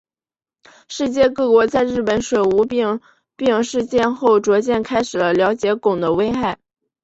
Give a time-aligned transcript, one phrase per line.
[0.89, 2.99] 世界各国在日本水俣
[3.37, 6.57] 病事件后逐渐开始了解汞的危害。